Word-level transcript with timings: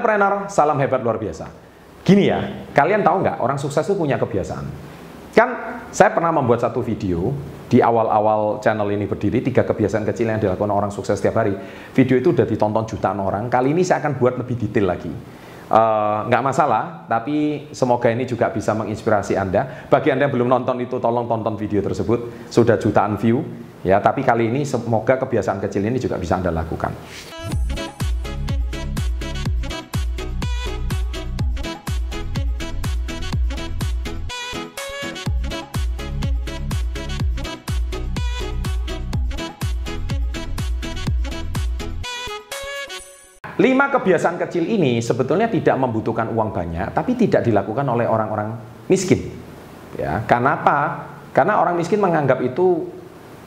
entrepreneur, 0.00 0.48
salam 0.48 0.80
hebat 0.80 1.04
luar 1.04 1.20
biasa. 1.20 1.52
Gini 2.00 2.32
ya, 2.32 2.64
kalian 2.72 3.04
tahu 3.04 3.20
nggak 3.20 3.36
orang 3.44 3.60
sukses 3.60 3.84
itu 3.84 3.92
punya 3.92 4.16
kebiasaan. 4.16 4.64
Kan 5.36 5.48
saya 5.92 6.10
pernah 6.16 6.32
membuat 6.32 6.64
satu 6.64 6.80
video 6.80 7.36
di 7.68 7.84
awal-awal 7.84 8.64
channel 8.64 8.88
ini 8.88 9.04
berdiri, 9.04 9.44
tiga 9.44 9.62
kebiasaan 9.62 10.08
kecil 10.08 10.32
yang 10.32 10.40
dilakukan 10.40 10.72
orang 10.72 10.88
sukses 10.88 11.20
setiap 11.20 11.44
hari. 11.44 11.52
Video 11.92 12.16
itu 12.16 12.32
udah 12.32 12.48
ditonton 12.48 12.88
jutaan 12.88 13.20
orang. 13.20 13.52
Kali 13.52 13.76
ini 13.76 13.84
saya 13.84 14.00
akan 14.00 14.16
buat 14.16 14.40
lebih 14.40 14.56
detail 14.56 14.88
lagi. 14.88 15.12
Uh, 15.70 16.26
nggak 16.26 16.42
masalah, 16.42 17.06
tapi 17.06 17.68
semoga 17.70 18.10
ini 18.10 18.26
juga 18.26 18.50
bisa 18.50 18.74
menginspirasi 18.74 19.38
Anda. 19.38 19.86
Bagi 19.86 20.10
Anda 20.10 20.26
yang 20.26 20.34
belum 20.34 20.48
nonton 20.50 20.82
itu, 20.82 20.98
tolong 20.98 21.30
tonton 21.30 21.54
video 21.54 21.78
tersebut. 21.78 22.50
Sudah 22.50 22.74
jutaan 22.74 23.14
view, 23.20 23.44
ya. 23.86 24.02
Tapi 24.02 24.26
kali 24.26 24.50
ini 24.50 24.66
semoga 24.66 25.14
kebiasaan 25.20 25.62
kecil 25.62 25.86
ini 25.86 26.02
juga 26.02 26.18
bisa 26.18 26.42
Anda 26.42 26.50
lakukan. 26.50 26.90
Lima 43.60 43.92
kebiasaan 43.92 44.40
kecil 44.40 44.64
ini 44.64 45.04
sebetulnya 45.04 45.44
tidak 45.52 45.76
membutuhkan 45.76 46.32
uang 46.32 46.48
banyak, 46.48 46.96
tapi 46.96 47.12
tidak 47.12 47.44
dilakukan 47.44 47.84
oleh 47.84 48.08
orang-orang 48.08 48.56
miskin. 48.88 49.20
Ya, 50.00 50.24
kenapa? 50.24 51.04
Karena 51.36 51.60
orang 51.60 51.76
miskin 51.76 52.00
menganggap 52.00 52.40
itu 52.40 52.88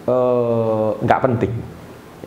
eh, 0.06 0.90
nggak 1.02 1.20
eh, 1.20 1.24
penting, 1.26 1.54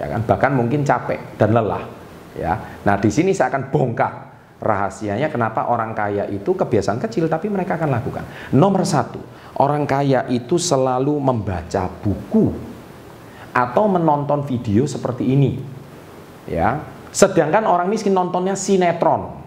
ya 0.03 0.07
kan? 0.11 0.21
Bahkan 0.27 0.51
mungkin 0.59 0.83
capek 0.83 1.39
dan 1.39 1.55
lelah. 1.55 1.87
Ya, 2.35 2.83
nah 2.83 2.99
di 2.99 3.09
sini 3.09 3.33
saya 3.33 3.55
akan 3.55 3.71
bongkar 3.71 4.13
rahasianya 4.61 5.31
kenapa 5.33 5.73
orang 5.73 5.97
kaya 5.97 6.29
itu 6.29 6.53
kebiasaan 6.53 7.01
kecil 7.01 7.31
tapi 7.31 7.47
mereka 7.47 7.79
akan 7.79 8.03
lakukan. 8.03 8.25
Nomor 8.51 8.83
satu, 8.83 9.23
orang 9.63 9.87
kaya 9.87 10.27
itu 10.27 10.59
selalu 10.59 11.17
membaca 11.23 11.87
buku 12.03 12.51
atau 13.55 13.85
menonton 13.89 14.43
video 14.45 14.85
seperti 14.85 15.33
ini. 15.33 15.63
Ya, 16.51 16.83
Sedangkan 17.13 17.65
orang 17.65 17.89
miskin 17.89 18.13
nontonnya 18.13 18.55
sinetron, 18.59 19.41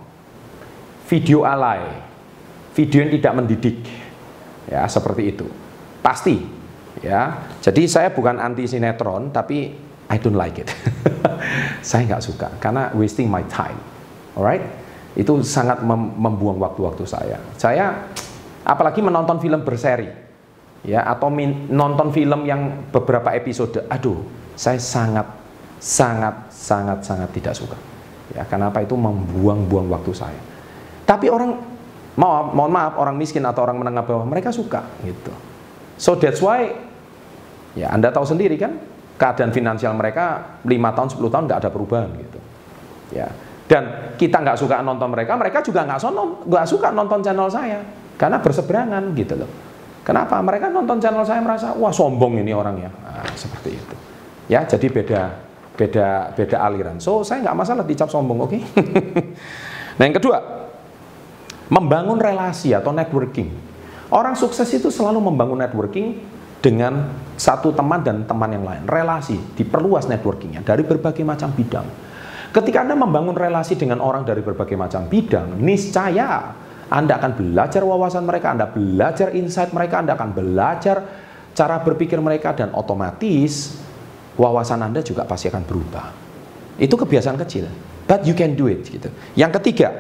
video 1.10 1.46
alay, 1.46 1.84
video 2.74 3.06
yang 3.06 3.12
tidak 3.14 3.34
mendidik, 3.36 3.78
ya 4.70 4.86
seperti 4.86 5.36
itu. 5.36 5.48
Pasti, 6.00 6.40
ya. 7.04 7.46
Jadi 7.60 7.86
saya 7.86 8.10
bukan 8.14 8.40
anti 8.40 8.66
sinetron, 8.66 9.34
tapi 9.34 9.74
I 10.10 10.18
don't 10.18 10.38
like 10.38 10.58
it. 10.62 10.70
saya 11.90 12.06
nggak 12.10 12.24
suka 12.24 12.48
karena 12.58 12.90
wasting 12.98 13.30
my 13.30 13.46
time, 13.46 13.78
alright? 14.34 14.64
Itu 15.14 15.42
sangat 15.46 15.84
mem 15.86 16.16
membuang 16.18 16.58
waktu-waktu 16.58 17.04
saya. 17.06 17.38
Saya 17.60 18.10
apalagi 18.66 19.04
menonton 19.06 19.38
film 19.38 19.62
berseri, 19.62 20.10
ya 20.86 21.06
atau 21.06 21.30
nonton 21.70 22.10
film 22.10 22.48
yang 22.48 22.90
beberapa 22.90 23.34
episode. 23.36 23.86
Aduh, 23.90 24.24
saya 24.58 24.80
sangat 24.82 25.28
sangat 25.80 26.52
sangat 26.52 27.02
sangat 27.02 27.31
tidak 27.31 27.55
suka. 27.55 27.80
Ya, 28.35 28.45
kenapa 28.45 28.85
itu 28.85 28.94
membuang-buang 28.94 29.89
waktu 29.89 30.13
saya. 30.13 30.38
Tapi 31.08 31.31
orang 31.33 31.58
mau 32.19 32.52
mohon 32.53 32.69
maaf 32.69 32.99
orang 32.99 33.17
miskin 33.17 33.41
atau 33.41 33.66
orang 33.66 33.81
menengah 33.81 34.05
bawah 34.05 34.27
mereka 34.27 34.53
suka 34.53 34.85
gitu. 35.02 35.33
So 35.97 36.19
that's 36.19 36.44
why 36.44 36.75
ya 37.73 37.89
Anda 37.89 38.13
tahu 38.13 38.27
sendiri 38.27 38.59
kan 38.59 38.77
keadaan 39.17 39.50
finansial 39.55 39.95
mereka 39.97 40.59
5 40.61 40.69
tahun 40.69 41.09
10 41.16 41.33
tahun 41.33 41.44
nggak 41.50 41.59
ada 41.66 41.69
perubahan 41.73 42.11
gitu. 42.22 42.39
Ya. 43.16 43.28
Dan 43.69 44.13
kita 44.18 44.41
nggak 44.41 44.57
suka 44.57 44.81
nonton 44.81 45.09
mereka, 45.13 45.38
mereka 45.38 45.62
juga 45.62 45.85
nggak 45.85 46.00
nggak 46.45 46.66
suka 46.69 46.89
nonton 46.89 47.22
channel 47.22 47.50
saya 47.50 47.81
karena 48.18 48.38
berseberangan 48.41 49.03
gitu 49.13 49.34
loh. 49.39 49.50
Kenapa? 50.01 50.41
Mereka 50.41 50.73
nonton 50.73 50.97
channel 50.97 51.22
saya 51.22 51.38
merasa 51.41 51.73
wah 51.78 51.94
sombong 51.94 52.41
ini 52.41 52.50
orangnya. 52.50 52.89
Nah, 52.89 53.29
seperti 53.38 53.78
itu. 53.78 53.95
Ya, 54.50 54.66
jadi 54.66 54.89
beda 54.89 55.49
beda 55.79 56.35
beda 56.35 56.57
aliran. 56.59 57.00
So 57.00 57.23
saya 57.23 57.40
nggak 57.40 57.56
masalah 57.56 57.84
dicap 57.88 58.12
sombong, 58.12 58.44
oke? 58.44 58.51
Okay? 58.51 58.62
nah 59.97 60.03
yang 60.03 60.16
kedua, 60.19 60.38
membangun 61.72 62.19
relasi 62.19 62.75
atau 62.75 62.91
networking. 62.91 63.47
Orang 64.12 64.35
sukses 64.35 64.68
itu 64.75 64.91
selalu 64.91 65.23
membangun 65.23 65.63
networking 65.63 66.19
dengan 66.59 67.07
satu 67.39 67.72
teman 67.72 68.03
dan 68.03 68.28
teman 68.28 68.51
yang 68.51 68.68
lain. 68.68 68.84
Relasi 68.84 69.39
diperluas 69.56 70.12
networkingnya 70.12 70.68
dari 70.68 70.84
berbagai 70.84 71.23
macam 71.23 71.56
bidang. 71.56 71.88
Ketika 72.50 72.81
Anda 72.81 72.97
membangun 72.97 73.38
relasi 73.38 73.78
dengan 73.78 74.01
orang 74.01 74.25
dari 74.25 74.41
berbagai 74.41 74.73
macam 74.73 75.06
bidang, 75.06 75.62
niscaya 75.62 76.57
Anda 76.89 77.22
akan 77.22 77.31
belajar 77.38 77.85
wawasan 77.85 78.25
mereka, 78.25 78.57
Anda 78.57 78.66
belajar 78.66 79.31
insight 79.38 79.69
mereka, 79.69 80.01
Anda 80.01 80.18
akan 80.18 80.29
belajar 80.34 80.97
cara 81.53 81.78
berpikir 81.85 82.18
mereka 82.18 82.57
dan 82.57 82.73
otomatis 82.73 83.78
wawasan 84.39 84.79
Anda 84.79 85.03
juga 85.03 85.27
pasti 85.27 85.51
akan 85.51 85.67
berubah. 85.67 86.05
Itu 86.79 86.95
kebiasaan 86.95 87.35
kecil, 87.44 87.67
but 88.07 88.23
you 88.23 88.31
can 88.31 88.55
do 88.55 88.72
it 88.72 88.88
gitu. 88.88 89.11
Yang 89.35 89.59
ketiga, 89.59 89.91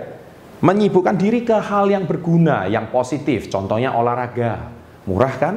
menyibukkan 0.63 1.19
diri 1.19 1.43
ke 1.43 1.59
hal 1.59 1.91
yang 1.91 2.07
berguna, 2.07 2.71
yang 2.71 2.87
positif. 2.87 3.51
Contohnya 3.51 3.91
olahraga. 3.91 4.71
Murah 5.03 5.35
kan? 5.35 5.55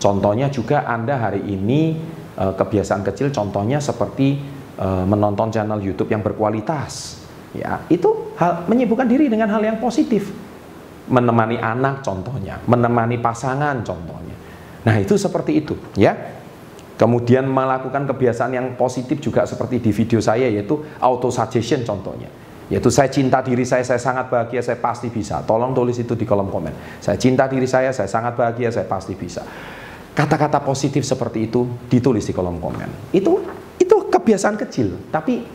Contohnya 0.00 0.48
juga 0.48 0.88
Anda 0.88 1.20
hari 1.20 1.44
ini 1.44 2.00
eh, 2.38 2.52
kebiasaan 2.56 3.04
kecil 3.04 3.28
contohnya 3.28 3.82
seperti 3.82 4.40
eh, 4.80 5.04
menonton 5.04 5.52
channel 5.52 5.82
YouTube 5.84 6.08
yang 6.08 6.24
berkualitas. 6.24 7.20
Ya, 7.56 7.80
itu 7.88 8.36
hal 8.36 8.68
menyibukkan 8.68 9.08
diri 9.08 9.28
dengan 9.28 9.52
hal 9.52 9.60
yang 9.60 9.76
positif. 9.80 10.32
Menemani 11.08 11.56
anak 11.56 12.04
contohnya, 12.04 12.60
menemani 12.68 13.16
pasangan 13.16 13.80
contohnya. 13.80 14.36
Nah, 14.84 14.94
itu 15.00 15.16
seperti 15.16 15.64
itu, 15.64 15.74
ya. 15.96 16.37
Kemudian 16.98 17.46
melakukan 17.46 18.10
kebiasaan 18.10 18.58
yang 18.58 18.74
positif 18.74 19.22
juga 19.22 19.46
seperti 19.46 19.78
di 19.78 19.94
video 19.94 20.18
saya 20.18 20.50
yaitu 20.50 20.82
auto 20.98 21.30
suggestion 21.30 21.86
contohnya. 21.86 22.26
Yaitu 22.68 22.90
saya 22.90 23.08
cinta 23.08 23.40
diri 23.40 23.64
saya, 23.64 23.80
saya 23.80 23.96
sangat 24.02 24.28
bahagia, 24.28 24.60
saya 24.60 24.76
pasti 24.76 25.08
bisa. 25.08 25.40
Tolong 25.46 25.72
tulis 25.72 25.96
itu 25.96 26.12
di 26.18 26.28
kolom 26.28 26.52
komen. 26.52 27.00
Saya 27.00 27.16
cinta 27.16 27.48
diri 27.48 27.64
saya, 27.64 27.94
saya 27.94 28.10
sangat 28.10 28.36
bahagia, 28.36 28.68
saya 28.68 28.84
pasti 28.84 29.16
bisa. 29.16 29.40
Kata-kata 30.12 30.60
positif 30.60 31.06
seperti 31.06 31.48
itu 31.48 31.64
ditulis 31.86 32.26
di 32.26 32.34
kolom 32.34 32.58
komen. 32.60 33.14
Itu 33.14 33.40
itu 33.78 34.10
kebiasaan 34.10 34.58
kecil, 34.58 35.08
tapi 35.08 35.46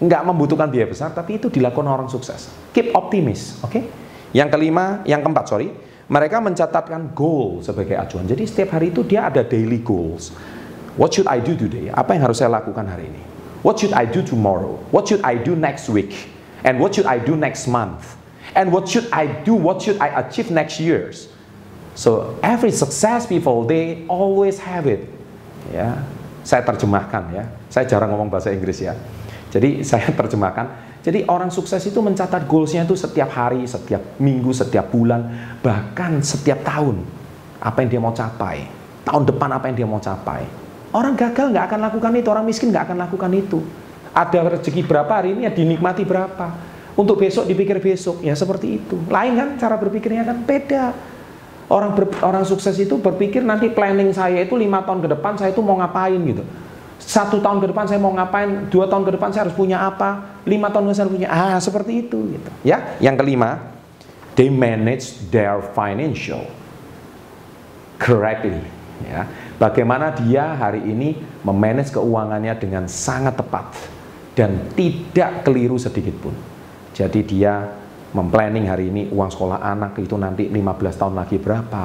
nggak 0.00 0.22
membutuhkan 0.28 0.68
biaya 0.68 0.86
besar, 0.86 1.10
tapi 1.16 1.40
itu 1.40 1.48
dilakukan 1.48 1.88
orang 1.88 2.06
sukses. 2.12 2.52
Keep 2.76 2.92
optimis, 2.94 3.58
oke? 3.64 3.72
Okay? 3.72 3.82
Yang 4.30 4.48
kelima, 4.54 5.02
yang 5.08 5.24
keempat, 5.24 5.50
sorry, 5.50 5.72
mereka 6.10 6.42
mencatatkan 6.42 7.14
goal 7.14 7.62
sebagai 7.62 7.94
acuan. 7.94 8.26
Jadi 8.26 8.42
setiap 8.42 8.74
hari 8.74 8.90
itu 8.90 9.06
dia 9.06 9.30
ada 9.30 9.46
daily 9.46 9.78
goals. 9.78 10.34
What 10.98 11.14
should 11.14 11.30
I 11.30 11.38
do 11.38 11.54
today? 11.54 11.94
Apa 11.94 12.18
yang 12.18 12.26
harus 12.26 12.42
saya 12.42 12.50
lakukan 12.50 12.82
hari 12.82 13.06
ini? 13.06 13.22
What 13.62 13.78
should 13.78 13.94
I 13.94 14.10
do 14.10 14.18
tomorrow? 14.26 14.82
What 14.90 15.06
should 15.06 15.22
I 15.22 15.38
do 15.38 15.54
next 15.54 15.86
week? 15.86 16.34
And 16.66 16.82
what 16.82 16.98
should 16.98 17.06
I 17.06 17.22
do 17.22 17.38
next 17.38 17.70
month? 17.70 18.18
And 18.58 18.74
what 18.74 18.90
should 18.90 19.06
I 19.14 19.30
do? 19.46 19.54
What 19.54 19.86
should 19.86 20.02
I 20.02 20.10
achieve 20.18 20.50
next 20.50 20.82
years? 20.82 21.30
So 21.94 22.34
every 22.42 22.74
success 22.74 23.30
people 23.30 23.62
they 23.62 24.02
always 24.10 24.58
have 24.58 24.90
it. 24.90 25.06
Ya, 25.70 26.02
saya 26.42 26.66
terjemahkan 26.66 27.30
ya. 27.30 27.44
Saya 27.70 27.86
jarang 27.86 28.10
ngomong 28.10 28.34
bahasa 28.34 28.50
Inggris 28.50 28.82
ya. 28.82 28.98
Jadi 29.54 29.80
saya 29.90 30.10
terjemahkan 30.10 30.89
jadi 31.00 31.24
orang 31.32 31.48
sukses 31.48 31.80
itu 31.88 31.96
mencatat 32.04 32.44
goalsnya 32.44 32.84
itu 32.84 32.92
setiap 32.92 33.32
hari, 33.32 33.64
setiap 33.64 34.20
minggu, 34.20 34.52
setiap 34.52 34.92
bulan, 34.92 35.24
bahkan 35.64 36.20
setiap 36.20 36.60
tahun. 36.60 37.00
Apa 37.56 37.80
yang 37.84 37.88
dia 37.88 38.00
mau 38.00 38.12
capai. 38.12 38.68
Tahun 39.00 39.22
depan 39.24 39.48
apa 39.48 39.64
yang 39.72 39.76
dia 39.80 39.88
mau 39.88 40.00
capai. 40.00 40.44
Orang 40.92 41.16
gagal 41.16 41.56
nggak 41.56 41.64
akan 41.72 41.80
lakukan 41.88 42.12
itu, 42.20 42.28
orang 42.28 42.44
miskin 42.44 42.68
nggak 42.68 42.92
akan 42.92 42.98
lakukan 43.00 43.32
itu. 43.32 43.64
Ada 44.12 44.60
rezeki 44.60 44.84
berapa 44.84 45.08
hari 45.08 45.32
ini 45.32 45.48
ya 45.48 45.52
dinikmati 45.52 46.04
berapa. 46.04 46.68
Untuk 46.92 47.16
besok 47.16 47.48
dipikir 47.48 47.80
besok, 47.80 48.20
ya 48.20 48.36
seperti 48.36 48.76
itu. 48.76 49.00
Lain 49.08 49.32
kan 49.40 49.48
cara 49.56 49.80
berpikirnya 49.80 50.28
kan 50.28 50.44
beda. 50.44 50.92
Orang 51.70 51.96
ber, 51.96 52.12
orang 52.20 52.44
sukses 52.44 52.76
itu 52.76 52.98
berpikir 52.98 53.40
nanti 53.40 53.72
planning 53.72 54.10
saya 54.12 54.42
itu 54.42 54.58
lima 54.58 54.82
tahun 54.84 55.06
ke 55.06 55.08
depan 55.16 55.38
saya 55.38 55.54
itu 55.54 55.62
mau 55.62 55.78
ngapain 55.78 56.18
gitu 56.18 56.42
satu 57.00 57.40
tahun 57.40 57.64
ke 57.64 57.72
depan 57.72 57.88
saya 57.88 57.98
mau 57.98 58.12
ngapain, 58.12 58.68
dua 58.68 58.84
tahun 58.86 59.08
ke 59.08 59.16
depan 59.16 59.32
saya 59.32 59.48
harus 59.48 59.56
punya 59.56 59.80
apa, 59.80 60.38
lima 60.44 60.68
tahun 60.68 60.92
ke 60.92 60.92
saya 60.92 61.04
harus 61.08 61.16
punya, 61.16 61.28
ah 61.32 61.56
seperti 61.56 62.06
itu 62.06 62.18
gitu. 62.36 62.50
Ya, 62.60 62.94
yang 63.00 63.16
kelima, 63.16 63.72
they 64.36 64.52
manage 64.52 65.16
their 65.32 65.64
financial 65.72 66.44
correctly. 67.96 68.60
Ya, 69.00 69.24
bagaimana 69.56 70.12
dia 70.12 70.60
hari 70.60 70.84
ini 70.84 71.16
memanage 71.40 71.88
keuangannya 71.96 72.52
dengan 72.60 72.84
sangat 72.84 73.40
tepat 73.40 73.72
dan 74.36 74.68
tidak 74.76 75.40
keliru 75.48 75.80
sedikit 75.80 76.20
pun. 76.20 76.36
Jadi 76.92 77.24
dia 77.24 77.80
memplanning 78.12 78.68
hari 78.68 78.92
ini 78.92 79.08
uang 79.08 79.30
sekolah 79.32 79.64
anak 79.64 79.96
itu 80.02 80.20
nanti 80.20 80.52
15 80.52 81.00
tahun 81.00 81.14
lagi 81.16 81.40
berapa, 81.40 81.82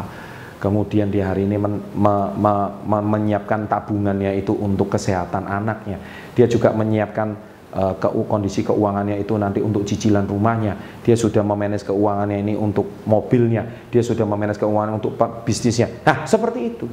kemudian 0.60 1.12
di 1.12 1.20
hari 1.20 1.46
ini 1.46 1.60
men, 1.60 1.82
me, 1.94 2.16
me, 2.36 2.54
me, 2.84 2.98
menyiapkan 3.04 3.68
tabungannya 3.68 4.36
itu 4.40 4.56
untuk 4.56 4.94
kesehatan 4.94 5.46
anaknya. 5.46 6.00
Dia 6.34 6.48
juga 6.48 6.72
menyiapkan 6.72 7.28
uh, 7.76 7.94
ke 8.00 8.08
kondisi 8.26 8.64
keuangannya 8.64 9.20
itu 9.20 9.36
nanti 9.36 9.60
untuk 9.60 9.84
cicilan 9.84 10.24
rumahnya, 10.24 11.04
dia 11.04 11.16
sudah 11.20 11.44
memanage 11.44 11.84
keuangannya 11.84 12.40
ini 12.40 12.54
untuk 12.56 13.04
mobilnya, 13.06 13.92
dia 13.92 14.02
sudah 14.02 14.24
memanage 14.24 14.58
keuangan 14.58 14.96
untuk 14.98 15.20
bisnisnya. 15.44 15.92
Nah, 16.08 16.24
seperti 16.24 16.60
itu. 16.64 16.88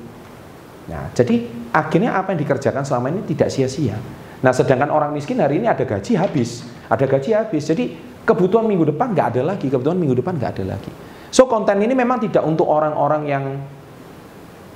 Nah, 0.90 1.14
jadi 1.14 1.46
akhirnya 1.70 2.18
apa 2.18 2.34
yang 2.34 2.42
dikerjakan 2.42 2.82
selama 2.82 3.14
ini 3.14 3.22
tidak 3.22 3.54
sia-sia. 3.54 3.94
Nah, 4.42 4.50
sedangkan 4.50 4.90
orang 4.90 5.14
miskin 5.14 5.38
hari 5.38 5.62
ini 5.62 5.70
ada 5.70 5.86
gaji 5.86 6.18
habis, 6.18 6.66
ada 6.90 7.06
gaji 7.06 7.30
habis. 7.30 7.62
Jadi 7.70 7.94
kebutuhan 8.26 8.66
minggu 8.66 8.90
depan 8.90 9.14
nggak 9.14 9.38
ada 9.38 9.42
lagi, 9.54 9.70
kebutuhan 9.70 9.94
minggu 9.94 10.18
depan 10.18 10.34
nggak 10.34 10.52
ada 10.58 10.74
lagi. 10.74 11.11
So 11.32 11.49
konten 11.49 11.81
ini 11.81 11.96
memang 11.96 12.20
tidak 12.20 12.44
untuk 12.44 12.69
orang-orang 12.69 13.23
yang 13.25 13.44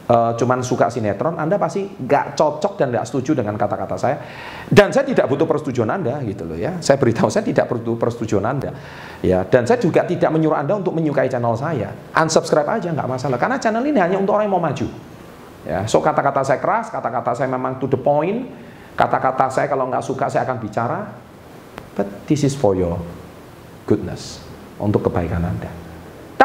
uh, 0.09 0.33
cuman 0.39 0.65
suka 0.65 0.89
sinetron, 0.89 1.37
Anda 1.37 1.61
pasti 1.61 1.85
nggak 1.85 2.39
cocok 2.39 2.81
dan 2.81 2.95
nggak 2.95 3.05
setuju 3.07 3.37
dengan 3.37 3.61
kata-kata 3.61 3.97
saya. 3.99 4.17
Dan 4.67 4.91
saya 4.91 5.05
tidak 5.07 5.29
butuh 5.29 5.47
persetujuan 5.47 5.91
Anda 5.91 6.23
gitu 6.25 6.49
loh 6.49 6.57
ya. 6.59 6.79
Saya 6.81 6.97
beritahu 6.97 7.29
saya 7.29 7.45
tidak 7.45 7.69
butuh 7.69 7.95
persetujuan 7.99 8.45
Anda. 8.47 8.71
Ya, 9.21 9.45
dan 9.45 9.69
saya 9.69 9.79
juga 9.83 10.09
tidak 10.09 10.33
menyuruh 10.33 10.57
Anda 10.57 10.81
untuk 10.81 10.97
menyukai 10.97 11.29
channel 11.29 11.55
saya. 11.59 11.93
Unsubscribe 12.17 12.67
aja 12.67 12.89
nggak 12.89 13.09
masalah 13.09 13.37
karena 13.37 13.61
channel 13.61 13.85
ini 13.85 13.99
hanya 14.01 14.17
untuk 14.17 14.39
orang 14.39 14.49
yang 14.49 14.57
mau 14.57 14.65
maju. 14.65 14.89
Ya, 15.67 15.83
so 15.91 15.99
kata-kata 15.99 16.47
saya 16.47 16.63
keras, 16.63 16.95
kata-kata 16.95 17.35
saya 17.35 17.51
memang 17.51 17.83
to 17.83 17.91
the 17.91 17.99
point, 17.99 18.47
kata-kata 18.95 19.51
saya 19.51 19.67
kalau 19.67 19.91
nggak 19.91 20.01
suka 20.01 20.31
saya 20.31 20.47
akan 20.47 20.63
bicara, 20.63 21.11
but 21.99 22.07
this 22.31 22.47
is 22.47 22.55
for 22.55 22.79
your 22.79 23.03
goodness, 23.83 24.39
untuk 24.79 25.11
kebaikan 25.11 25.43
Anda. 25.43 25.86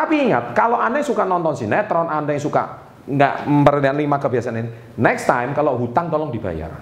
Tapi 0.01 0.33
ingat, 0.33 0.57
kalau 0.57 0.81
Anda 0.81 0.97
yang 0.97 1.09
suka 1.13 1.29
nonton 1.29 1.53
sinetron, 1.53 2.09
Anda 2.09 2.33
yang 2.33 2.41
suka 2.41 2.89
nggak 3.05 3.45
memperhatikan 3.45 3.97
lima 4.01 4.17
kebiasaan 4.17 4.57
ini, 4.57 4.69
next 4.97 5.29
time 5.29 5.53
kalau 5.53 5.77
hutang 5.77 6.09
tolong 6.09 6.33
dibayar. 6.33 6.73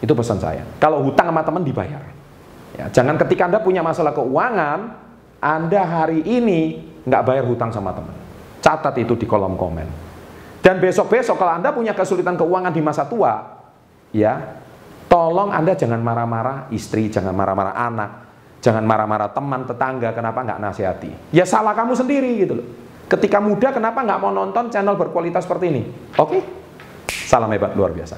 Itu 0.00 0.16
pesan 0.16 0.40
saya. 0.40 0.64
Kalau 0.80 1.04
hutang 1.04 1.28
sama 1.28 1.44
teman 1.44 1.60
dibayar. 1.68 2.00
Ya, 2.72 2.88
jangan 2.88 3.20
ketika 3.20 3.44
Anda 3.44 3.60
punya 3.60 3.84
masalah 3.84 4.16
keuangan, 4.16 4.88
Anda 5.36 5.84
hari 5.84 6.24
ini 6.24 6.80
nggak 7.04 7.22
bayar 7.28 7.44
hutang 7.44 7.68
sama 7.76 7.92
teman. 7.92 8.16
Catat 8.64 8.96
itu 8.96 9.20
di 9.20 9.28
kolom 9.28 9.60
komen. 9.60 9.88
Dan 10.64 10.80
besok-besok 10.80 11.36
kalau 11.36 11.52
Anda 11.52 11.76
punya 11.76 11.92
kesulitan 11.92 12.40
keuangan 12.40 12.72
di 12.72 12.80
masa 12.80 13.04
tua, 13.04 13.60
ya, 14.16 14.64
tolong 15.12 15.52
Anda 15.52 15.76
jangan 15.76 16.00
marah-marah 16.00 16.72
istri, 16.72 17.12
jangan 17.12 17.36
marah-marah 17.36 17.76
anak, 17.76 18.10
jangan 18.62 18.86
marah-marah 18.86 19.34
teman, 19.34 19.66
tetangga, 19.66 20.14
kenapa 20.14 20.46
nggak 20.46 20.58
nasihati? 20.62 21.10
Ya 21.34 21.42
salah 21.42 21.74
kamu 21.74 21.98
sendiri 21.98 22.30
gitu 22.38 22.62
loh. 22.62 22.66
Ketika 23.10 23.42
muda 23.42 23.74
kenapa 23.74 24.00
nggak 24.00 24.20
mau 24.22 24.30
nonton 24.32 24.70
channel 24.70 24.94
berkualitas 24.96 25.44
seperti 25.44 25.68
ini? 25.68 25.82
Oke? 26.16 26.40
Salam 27.10 27.50
hebat 27.50 27.74
luar 27.74 27.92
biasa. 27.92 28.16